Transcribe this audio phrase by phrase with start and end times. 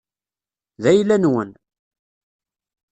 [0.81, 1.51] D ayla-nwen.